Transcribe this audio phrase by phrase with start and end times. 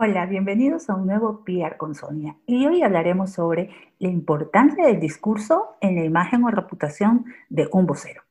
[0.00, 2.36] Hola, bienvenidos a un nuevo PR con Sonia.
[2.46, 7.84] Y hoy hablaremos sobre la importancia del discurso en la imagen o reputación de un
[7.84, 8.22] vocero.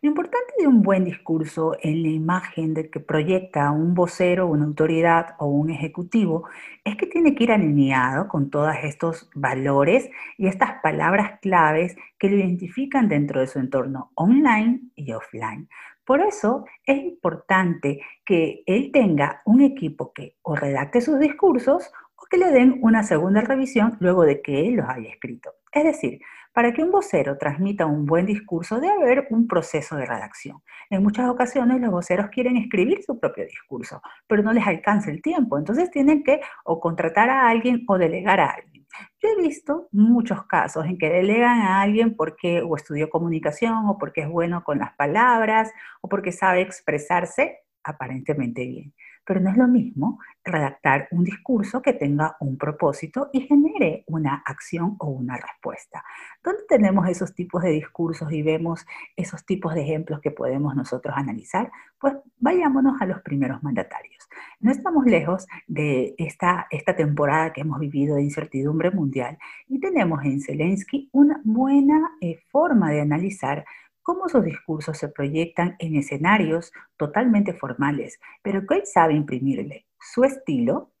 [0.00, 4.64] Lo importante de un buen discurso en la imagen de que proyecta un vocero, una
[4.64, 6.48] autoridad o un ejecutivo
[6.84, 12.30] es que tiene que ir alineado con todos estos valores y estas palabras claves que
[12.30, 15.68] lo identifican dentro de su entorno online y offline.
[16.04, 22.26] Por eso es importante que él tenga un equipo que o redacte sus discursos o
[22.30, 25.57] que le den una segunda revisión luego de que él los haya escrito.
[25.72, 26.20] Es decir,
[26.52, 30.62] para que un vocero transmita un buen discurso debe haber un proceso de redacción.
[30.90, 35.22] En muchas ocasiones los voceros quieren escribir su propio discurso, pero no les alcanza el
[35.22, 35.58] tiempo.
[35.58, 38.86] Entonces tienen que o contratar a alguien o delegar a alguien.
[39.20, 43.98] Yo he visto muchos casos en que delegan a alguien porque o estudió comunicación o
[43.98, 48.94] porque es bueno con las palabras o porque sabe expresarse aparentemente bien
[49.28, 54.42] pero no es lo mismo redactar un discurso que tenga un propósito y genere una
[54.46, 56.02] acción o una respuesta.
[56.42, 61.14] ¿Dónde tenemos esos tipos de discursos y vemos esos tipos de ejemplos que podemos nosotros
[61.14, 61.70] analizar?
[62.00, 64.26] Pues vayámonos a los primeros mandatarios.
[64.60, 69.36] No estamos lejos de esta, esta temporada que hemos vivido de incertidumbre mundial
[69.68, 73.66] y tenemos en Zelensky una buena eh, forma de analizar
[74.08, 80.24] cómo sus discursos se proyectan en escenarios totalmente formales, pero que él sabe imprimirle su
[80.24, 80.92] estilo,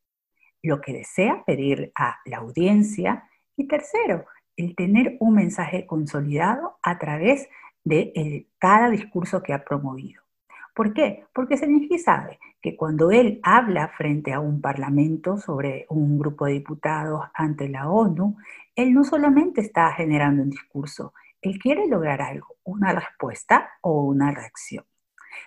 [0.62, 3.24] lo que desea pedir a la audiencia
[3.56, 4.26] y tercero,
[4.58, 7.48] el tener un mensaje consolidado a través
[7.82, 10.22] de cada discurso que ha promovido.
[10.74, 11.24] ¿Por qué?
[11.32, 16.52] Porque Zelensky sabe que cuando él habla frente a un parlamento sobre un grupo de
[16.52, 18.36] diputados ante la ONU,
[18.76, 24.32] él no solamente está generando un discurso, él quiere lograr algo, una respuesta o una
[24.32, 24.84] reacción.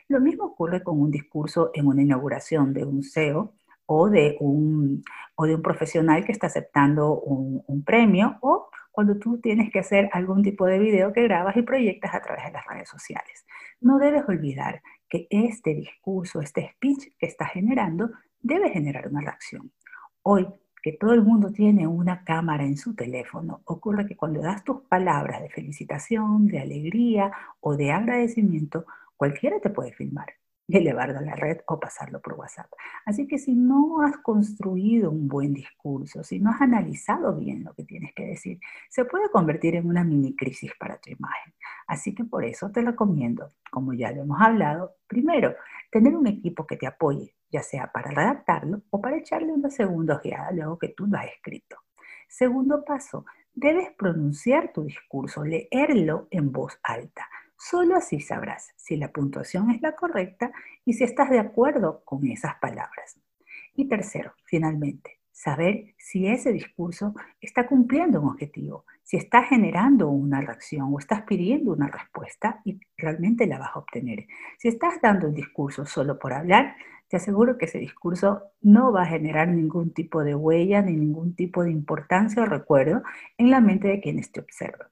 [0.07, 3.53] Lo mismo ocurre con un discurso en una inauguración de un CEO
[3.85, 5.03] o de un,
[5.35, 9.79] o de un profesional que está aceptando un, un premio o cuando tú tienes que
[9.79, 13.45] hacer algún tipo de video que grabas y proyectas a través de las redes sociales.
[13.79, 19.71] No debes olvidar que este discurso, este speech que estás generando, debe generar una reacción.
[20.23, 20.47] Hoy
[20.81, 24.81] que todo el mundo tiene una cámara en su teléfono, ocurre que cuando das tus
[24.81, 30.33] palabras de felicitación, de alegría o de agradecimiento, cualquiera te puede filmar
[30.77, 32.71] elevarlo a la red o pasarlo por WhatsApp.
[33.05, 37.73] Así que si no has construido un buen discurso, si no has analizado bien lo
[37.73, 38.59] que tienes que decir,
[38.89, 41.53] se puede convertir en una mini crisis para tu imagen.
[41.87, 45.55] Así que por eso te recomiendo, como ya lo hemos hablado, primero,
[45.91, 50.15] tener un equipo que te apoye, ya sea para redactarlo o para echarle una segunda
[50.15, 51.77] ojeada luego que tú lo has escrito.
[52.27, 57.27] Segundo paso, debes pronunciar tu discurso, leerlo en voz alta.
[57.63, 60.51] Solo así sabrás si la puntuación es la correcta
[60.83, 63.19] y si estás de acuerdo con esas palabras.
[63.75, 70.41] Y tercero, finalmente, saber si ese discurso está cumpliendo un objetivo, si está generando una
[70.41, 74.25] reacción o estás pidiendo una respuesta y realmente la vas a obtener.
[74.57, 76.75] Si estás dando un discurso solo por hablar,
[77.09, 81.35] te aseguro que ese discurso no va a generar ningún tipo de huella ni ningún
[81.35, 83.03] tipo de importancia o recuerdo
[83.37, 84.87] en la mente de quienes te observan.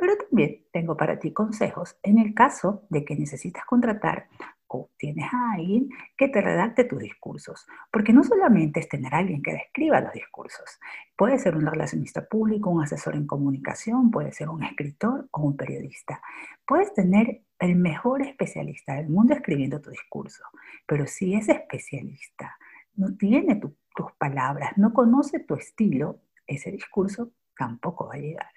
[0.00, 4.28] Pero también tengo para ti consejos en el caso de que necesitas contratar
[4.66, 7.66] o tienes a alguien que te redacte tus discursos.
[7.92, 10.80] Porque no solamente es tener a alguien que describa los discursos.
[11.14, 15.54] Puede ser un relacionista público, un asesor en comunicación, puede ser un escritor o un
[15.54, 16.22] periodista.
[16.66, 20.44] Puedes tener el mejor especialista del mundo escribiendo tu discurso.
[20.86, 22.56] Pero si ese especialista
[22.94, 28.48] no tiene tus palabras, no conoce tu estilo, ese discurso tampoco va a llegar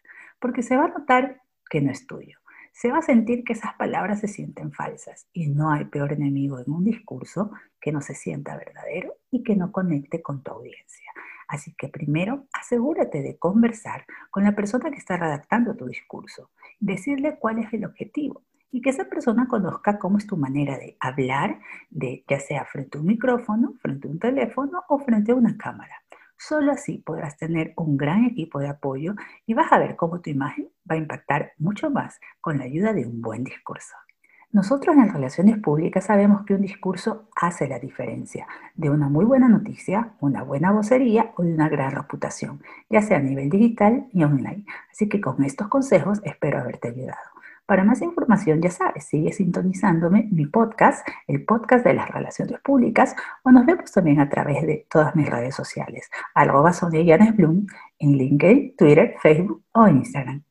[0.43, 2.37] porque se va a notar que no es tuyo.
[2.73, 6.59] Se va a sentir que esas palabras se sienten falsas y no hay peor enemigo
[6.59, 11.09] en un discurso que no se sienta verdadero y que no conecte con tu audiencia.
[11.47, 17.37] Así que primero asegúrate de conversar con la persona que está redactando tu discurso, decirle
[17.39, 21.61] cuál es el objetivo y que esa persona conozca cómo es tu manera de hablar,
[21.89, 25.55] de ya sea frente a un micrófono, frente a un teléfono o frente a una
[25.55, 26.02] cámara.
[26.37, 29.15] Solo así podrás tener un gran equipo de apoyo
[29.45, 32.93] y vas a ver cómo tu imagen va a impactar mucho más con la ayuda
[32.93, 33.95] de un buen discurso.
[34.53, 38.45] Nosotros en relaciones públicas sabemos que un discurso hace la diferencia
[38.75, 43.17] de una muy buena noticia, una buena vocería o de una gran reputación, ya sea
[43.17, 44.63] a nivel digital y online.
[44.91, 47.32] Así que con estos consejos espero haberte ayudado.
[47.65, 53.15] Para más información, ya sabes, sigue sintonizándome mi podcast, el podcast de las relaciones públicas,
[53.43, 57.65] o nos vemos también a través de todas mis redes sociales, arroba Sonia Bloom,
[57.99, 60.43] en LinkedIn, Twitter, Facebook o Instagram.